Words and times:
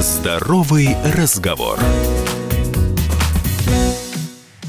Здоровый 0.00 0.94
разговор. 1.14 1.78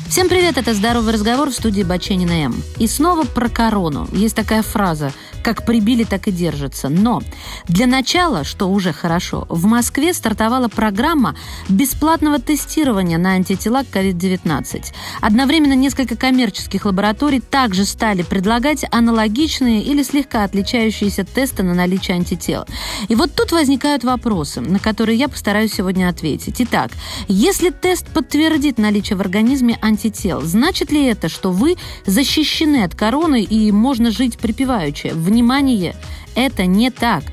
Всем 0.09 0.29
привет, 0.29 0.57
это 0.57 0.73
«Здоровый 0.73 1.13
разговор» 1.13 1.49
в 1.49 1.53
студии 1.53 1.83
Баченина 1.83 2.45
М. 2.45 2.63
И 2.77 2.87
снова 2.87 3.25
про 3.25 3.49
корону. 3.49 4.07
Есть 4.13 4.37
такая 4.37 4.61
фраза 4.61 5.11
«как 5.43 5.65
прибили, 5.65 6.05
так 6.05 6.29
и 6.29 6.31
держится». 6.31 6.87
Но 6.87 7.21
для 7.67 7.87
начала, 7.87 8.45
что 8.45 8.67
уже 8.67 8.93
хорошо, 8.93 9.45
в 9.49 9.65
Москве 9.65 10.13
стартовала 10.13 10.69
программа 10.69 11.35
бесплатного 11.67 12.39
тестирования 12.39 13.17
на 13.17 13.31
антитела 13.31 13.83
к 13.83 13.87
COVID-19. 13.87 14.93
Одновременно 15.19 15.73
несколько 15.73 16.15
коммерческих 16.15 16.85
лабораторий 16.85 17.41
также 17.41 17.83
стали 17.83 18.21
предлагать 18.21 18.85
аналогичные 18.89 19.83
или 19.83 20.03
слегка 20.03 20.45
отличающиеся 20.45 21.25
тесты 21.25 21.63
на 21.63 21.73
наличие 21.73 22.15
антител. 22.15 22.65
И 23.09 23.15
вот 23.15 23.35
тут 23.35 23.51
возникают 23.51 24.05
вопросы, 24.05 24.61
на 24.61 24.79
которые 24.79 25.17
я 25.17 25.27
постараюсь 25.27 25.73
сегодня 25.73 26.07
ответить. 26.07 26.61
Итак, 26.61 26.91
если 27.27 27.71
тест 27.71 28.07
подтвердит 28.07 28.77
наличие 28.77 29.17
в 29.17 29.21
организме 29.21 29.77
антител, 29.81 29.97
антител. 30.07 30.41
Значит 30.41 30.91
ли 30.91 31.05
это, 31.05 31.29
что 31.29 31.51
вы 31.51 31.75
защищены 32.05 32.83
от 32.83 32.95
короны 32.95 33.43
и 33.43 33.71
можно 33.71 34.11
жить 34.11 34.37
припеваючи? 34.37 35.11
Внимание! 35.13 35.95
Это 36.37 36.67
не 36.67 36.91
так. 36.91 37.23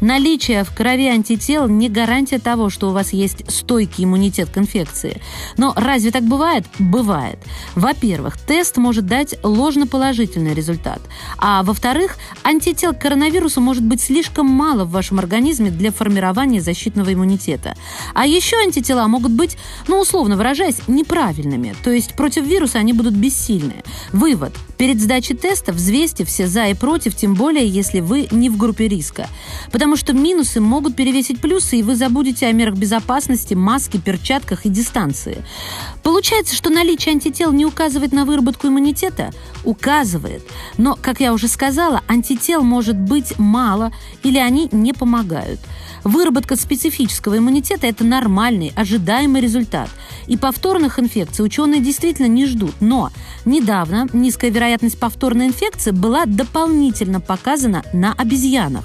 Наличие 0.00 0.64
в 0.64 0.74
крови 0.74 1.06
антител 1.06 1.68
не 1.68 1.88
гарантия 1.88 2.38
того, 2.38 2.70
что 2.70 2.88
у 2.88 2.92
вас 2.92 3.12
есть 3.12 3.50
стойкий 3.50 4.04
иммунитет 4.04 4.48
к 4.50 4.58
инфекции. 4.58 5.20
Но 5.56 5.72
разве 5.76 6.10
так 6.10 6.24
бывает? 6.24 6.66
Бывает. 6.78 7.38
Во-первых, 7.74 8.38
тест 8.38 8.76
может 8.78 9.06
дать 9.06 9.36
ложноположительный 9.42 10.54
результат. 10.54 11.00
А 11.38 11.62
во-вторых, 11.62 12.16
антител 12.42 12.94
к 12.94 12.98
коронавирусу 13.00 13.60
может 13.60 13.84
быть 13.84 14.00
слишком 14.00 14.46
мало 14.46 14.84
в 14.84 14.90
вашем 14.90 15.18
организме 15.18 15.70
для 15.70 15.92
формирования 15.92 16.60
защитного 16.60 17.12
иммунитета. 17.12 17.74
А 18.14 18.26
еще 18.26 18.56
антитела 18.56 19.06
могут 19.08 19.32
быть, 19.32 19.58
ну, 19.88 20.00
условно 20.00 20.36
выражаясь, 20.36 20.80
неправильными. 20.88 21.74
То 21.84 21.90
есть 21.90 22.14
против 22.14 22.44
вируса 22.44 22.78
они 22.78 22.94
будут 22.94 23.14
бессильны. 23.14 23.82
Вывод. 24.12 24.54
Перед 24.78 25.00
сдачей 25.00 25.36
теста 25.36 25.72
взвесьте 25.72 26.24
все 26.24 26.46
за 26.46 26.66
и 26.66 26.74
против, 26.74 27.14
тем 27.14 27.34
более, 27.34 27.66
если 27.66 28.00
вы 28.00 28.26
не 28.30 28.50
в 28.54 28.56
группе 28.56 28.88
риска. 28.88 29.28
Потому 29.70 29.96
что 29.96 30.12
минусы 30.12 30.60
могут 30.60 30.96
перевесить 30.96 31.40
плюсы, 31.40 31.78
и 31.78 31.82
вы 31.82 31.96
забудете 31.96 32.46
о 32.46 32.52
мерах 32.52 32.76
безопасности, 32.76 33.54
маске, 33.54 33.98
перчатках 33.98 34.64
и 34.64 34.70
дистанции. 34.70 35.44
Получается, 36.02 36.54
что 36.54 36.70
наличие 36.70 37.12
антител 37.12 37.52
не 37.52 37.66
указывает 37.66 38.12
на 38.12 38.24
выработку 38.24 38.68
иммунитета? 38.68 39.30
Указывает. 39.64 40.42
Но, 40.78 40.96
как 41.00 41.20
я 41.20 41.32
уже 41.32 41.48
сказала, 41.48 42.02
антител 42.08 42.62
может 42.62 42.96
быть 42.96 43.38
мало 43.38 43.92
или 44.22 44.38
они 44.38 44.68
не 44.72 44.92
помогают. 44.92 45.60
Выработка 46.04 46.56
специфического 46.56 47.38
иммунитета– 47.38 47.86
это 47.88 48.04
нормальный, 48.04 48.72
ожидаемый 48.76 49.40
результат. 49.40 49.88
И 50.26 50.36
повторных 50.36 50.98
инфекций 50.98 51.44
ученые 51.44 51.80
действительно 51.80 52.26
не 52.26 52.46
ждут. 52.46 52.74
Но 52.80 53.10
недавно 53.44 54.06
низкая 54.12 54.50
вероятность 54.50 54.98
повторной 54.98 55.46
инфекции 55.46 55.90
была 55.90 56.26
дополнительно 56.26 57.20
показана 57.20 57.82
на 57.92 58.12
обезьянах 58.12 58.43
обезьянах. 58.44 58.84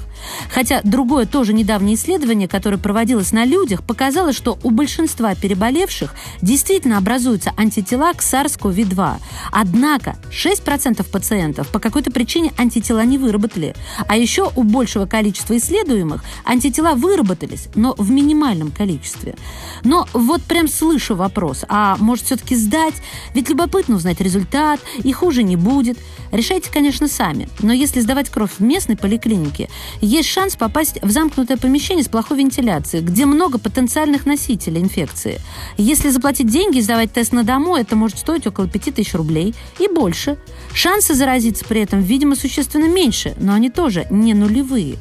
Хотя 0.51 0.81
другое 0.83 1.25
тоже 1.25 1.53
недавнее 1.53 1.95
исследование, 1.95 2.47
которое 2.47 2.77
проводилось 2.77 3.31
на 3.31 3.45
людях, 3.45 3.83
показало, 3.83 4.33
что 4.33 4.57
у 4.63 4.71
большинства 4.71 5.35
переболевших 5.35 6.13
действительно 6.41 6.97
образуются 6.97 7.53
антитела 7.57 8.13
к 8.13 8.21
SARS-CoV-2. 8.21 9.17
Однако 9.51 10.17
6% 10.31 11.03
пациентов 11.09 11.67
по 11.69 11.79
какой-то 11.79 12.11
причине 12.11 12.51
антитела 12.57 13.03
не 13.05 13.17
выработали. 13.17 13.75
А 14.07 14.17
еще 14.17 14.51
у 14.55 14.63
большего 14.63 15.05
количества 15.05 15.57
исследуемых 15.57 16.23
антитела 16.45 16.95
выработались, 16.95 17.67
но 17.75 17.95
в 17.97 18.11
минимальном 18.11 18.71
количестве. 18.71 19.35
Но 19.83 20.07
вот 20.13 20.41
прям 20.43 20.67
слышу 20.67 21.15
вопрос, 21.15 21.65
а 21.67 21.95
может 21.99 22.25
все-таки 22.25 22.55
сдать? 22.55 22.95
Ведь 23.33 23.49
любопытно 23.49 23.95
узнать 23.95 24.21
результат, 24.21 24.79
и 25.03 25.11
хуже 25.11 25.43
не 25.43 25.55
будет. 25.55 25.97
Решайте, 26.31 26.71
конечно, 26.71 27.07
сами. 27.07 27.49
Но 27.59 27.73
если 27.73 27.99
сдавать 27.99 28.29
кровь 28.29 28.51
в 28.57 28.61
местной 28.61 28.97
поликлинике, 28.97 29.69
есть 30.09 30.27
шанс 30.27 30.55
попасть 30.55 30.97
в 31.03 31.11
замкнутое 31.11 31.57
помещение 31.57 32.03
с 32.03 32.07
плохой 32.07 32.39
вентиляцией, 32.39 33.03
где 33.03 33.27
много 33.27 33.59
потенциальных 33.59 34.25
носителей 34.25 34.81
инфекции. 34.81 35.39
Если 35.77 36.09
заплатить 36.09 36.47
деньги 36.47 36.79
и 36.79 36.81
сдавать 36.81 37.13
тест 37.13 37.31
на 37.31 37.43
дому, 37.43 37.75
это 37.75 37.95
может 37.95 38.17
стоить 38.17 38.47
около 38.47 38.67
5000 38.67 39.13
рублей 39.13 39.53
и 39.77 39.87
больше. 39.87 40.39
Шансы 40.73 41.13
заразиться 41.13 41.63
при 41.63 41.81
этом, 41.81 42.01
видимо, 42.01 42.35
существенно 42.35 42.89
меньше, 42.89 43.35
но 43.39 43.53
они 43.53 43.69
тоже 43.69 44.07
не 44.09 44.33
нулевые. 44.33 44.97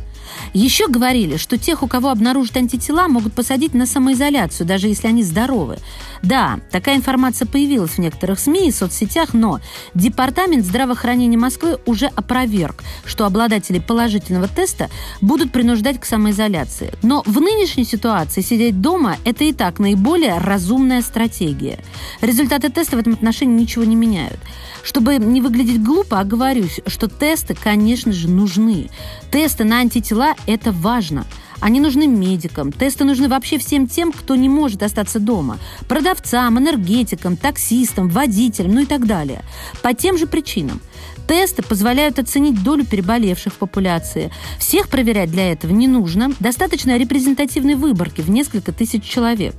Еще 0.55 0.89
говорили, 0.89 1.37
что 1.37 1.59
тех, 1.59 1.83
у 1.83 1.87
кого 1.87 2.11
обнаружат 2.11 2.57
антитела, 2.57 3.09
могут 3.09 3.33
посадить 3.33 3.75
на 3.75 3.87
самоизоляцию, 3.87 4.67
даже 4.67 4.89
если 4.89 5.09
они 5.09 5.23
здоровы. 5.23 5.79
Да, 6.23 6.61
такая 6.71 6.97
информация 6.97 7.47
появилась 7.47 7.93
в 7.93 7.99
некоторых 7.99 8.39
СМИ 8.39 8.69
и 8.69 8.73
соцсетях, 8.73 9.35
но 9.35 9.61
Департамент 9.95 10.65
здравоохранения 10.65 11.37
Москвы 11.37 11.79
уже 11.87 12.07
опроверг, 12.07 12.83
что 13.05 13.27
обладателей 13.27 13.81
положительного 13.81 14.49
теста 14.49 14.91
будут 15.21 15.53
принуждать 15.53 16.01
к 16.01 16.05
самоизоляции. 16.05 16.93
Но 17.03 17.23
в 17.27 17.41
нынешней 17.41 17.85
ситуации 17.85 18.41
сидеть 18.41 18.81
дома– 18.81 19.17
это 19.25 19.45
и 19.45 19.53
так 19.53 19.79
наиболее 19.79 20.39
разумная 20.39 21.03
стратегия. 21.03 21.79
Результаты 22.21 22.71
теста 22.71 22.97
в 22.97 23.01
этом 23.01 23.15
отношении 23.15 23.61
ничего 23.61 23.85
не 23.85 23.97
меняют. 23.97 24.39
Чтобы 24.83 25.17
не 25.17 25.41
выглядеть 25.41 25.83
глупо, 25.83 26.21
оговорюсь, 26.21 26.81
что 26.87 27.09
тесты, 27.09 27.55
конечно 27.55 28.13
же, 28.13 28.29
нужны. 28.29 28.89
Тесты 29.31 29.65
на 29.65 29.79
антитела– 29.79 30.35
это 30.47 30.72
важно– 30.72 31.26
они 31.60 31.81
нужны 31.81 32.06
медикам. 32.06 32.71
Тесты 32.72 33.04
нужны 33.04 33.28
вообще 33.28 33.59
всем 33.59 33.88
тем, 33.88 34.12
кто 34.12 34.37
не 34.37 34.49
может 34.49 34.82
остаться 34.82 35.19
дома. 35.19 35.59
Продавцам, 35.88 36.59
энергетикам, 36.59 37.37
таксистам, 37.37 38.09
водителям, 38.09 38.75
ну 38.75 38.82
и 38.82 38.87
так 38.87 39.06
далее. 39.06 39.43
По 39.82 39.93
тем 39.93 40.16
же 40.16 40.26
причинам. 40.26 40.81
Тесты 41.28 41.62
позволяют 41.62 42.19
оценить 42.19 42.62
долю 42.65 42.87
переболевших 42.87 43.53
в 43.53 43.56
популяции. 43.59 44.33
Всех 44.59 44.89
проверять 44.89 45.31
для 45.31 45.53
этого 45.53 45.72
не 45.72 45.87
нужно. 45.87 46.33
Достаточно 46.41 46.97
репрезентативной 46.97 47.75
выборки 47.75 48.22
в 48.22 48.31
несколько 48.31 48.72
тысяч 48.72 49.05
человек. 49.05 49.55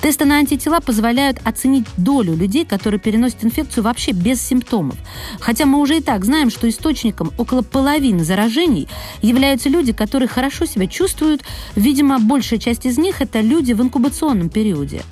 Тесты 0.00 0.24
на 0.24 0.36
антитела 0.38 0.80
позволяют 0.80 1.38
оценить 1.44 1.84
долю 1.98 2.34
людей, 2.34 2.64
которые 2.64 2.98
переносят 2.98 3.44
инфекцию 3.44 3.84
вообще 3.84 4.12
без 4.12 4.40
симптомов. 4.40 4.96
Хотя 5.40 5.66
мы 5.66 5.80
уже 5.80 5.98
и 5.98 6.00
так 6.00 6.24
знаем, 6.24 6.48
что 6.48 6.66
источником 6.66 7.32
около 7.36 7.60
половины 7.60 8.24
заражений 8.24 8.88
являются 9.20 9.68
люди, 9.68 9.92
которые 9.92 10.28
хорошо 10.28 10.64
себя 10.64 10.86
чувствуют. 10.86 11.42
Видимо, 11.76 12.18
большая 12.18 12.58
часть 12.58 12.86
из 12.86 12.96
них– 12.96 13.16
это 13.20 13.42
люди 13.42 13.74
в 13.74 13.82
инкубационном 13.82 14.48
периоде. 14.48 15.02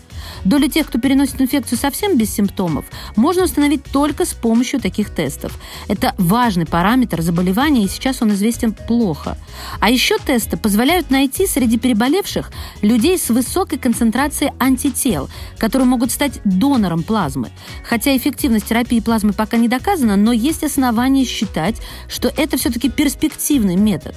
Доля 0.44 0.68
тех, 0.68 0.86
кто 0.86 0.98
переносит 0.98 1.40
инфекцию 1.40 1.78
совсем 1.78 2.16
без 2.16 2.32
симптомов, 2.34 2.84
можно 3.16 3.44
установить 3.44 3.84
только 3.84 4.24
с 4.24 4.34
помощью 4.34 4.80
таких 4.80 5.10
тестов. 5.10 5.58
Это 5.88 6.14
важный 6.18 6.66
параметр 6.66 7.22
заболевания, 7.22 7.84
и 7.84 7.88
сейчас 7.88 8.22
он 8.22 8.32
известен 8.32 8.72
плохо. 8.72 9.36
А 9.80 9.90
еще 9.90 10.18
тесты 10.18 10.56
позволяют 10.56 11.10
найти 11.10 11.46
среди 11.46 11.78
переболевших 11.78 12.50
людей 12.82 13.18
с 13.18 13.28
высокой 13.28 13.78
концентрацией 13.78 14.52
антител, 14.58 15.28
которые 15.58 15.86
могут 15.86 16.10
стать 16.10 16.40
донором 16.44 17.02
плазмы. 17.02 17.50
Хотя 17.84 18.16
эффективность 18.16 18.68
терапии 18.68 19.00
плазмы 19.00 19.32
пока 19.32 19.56
не 19.56 19.68
доказана, 19.68 20.16
но 20.16 20.32
есть 20.32 20.64
основания 20.64 21.24
считать, 21.24 21.76
что 22.08 22.28
это 22.28 22.56
все-таки 22.56 22.90
перспективный 22.90 23.76
метод. 23.76 24.14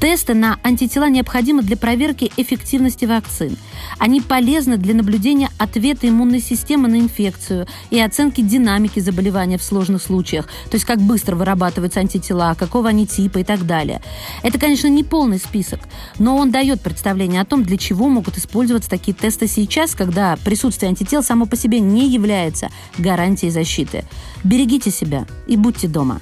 Тесты 0.00 0.34
на 0.34 0.58
антитела 0.62 1.08
необходимы 1.08 1.62
для 1.62 1.76
проверки 1.76 2.30
эффективности 2.36 3.04
вакцин. 3.06 3.56
Они 3.98 4.20
полезны 4.20 4.76
для 4.76 4.94
наблюдения 4.94 5.48
ответа 5.58 6.08
иммунной 6.08 6.40
системы 6.40 6.88
на 6.88 6.96
инфекцию 6.96 7.66
и 7.90 7.98
оценки 7.98 8.40
динамики 8.40 9.00
заболевания 9.00 9.56
в 9.56 9.62
сложных 9.62 10.02
случаях, 10.02 10.46
то 10.70 10.74
есть 10.74 10.84
как 10.84 11.00
быстро 11.00 11.36
вырабатываются 11.36 12.00
антитела, 12.00 12.54
какого 12.54 12.90
они 12.90 13.06
типа 13.06 13.38
и 13.38 13.44
так 13.44 13.66
далее. 13.66 14.02
Это, 14.42 14.58
конечно, 14.58 14.88
не 14.88 15.04
полный 15.04 15.38
список, 15.38 15.80
но 16.18 16.36
он 16.36 16.50
дает 16.50 16.80
представление 16.82 17.40
о 17.40 17.46
том, 17.46 17.62
для 17.62 17.78
чего 17.78 18.08
могут 18.08 18.36
использоваться 18.36 18.90
такие 18.90 19.14
тесты 19.14 19.46
сейчас, 19.46 19.94
когда 19.94 20.36
присутствие 20.44 20.90
антител 20.90 21.22
само 21.22 21.46
по 21.46 21.56
себе 21.56 21.80
не 21.80 22.08
является 22.08 22.68
гарантией 22.98 23.50
защиты. 23.50 24.04
Берегите 24.42 24.90
себя 24.90 25.26
и 25.46 25.56
будьте 25.56 25.88
дома. 25.88 26.20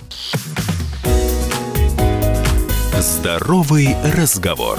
Здоровый 3.03 3.97
разговор. 4.15 4.79